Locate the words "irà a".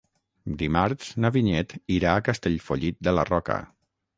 1.99-2.25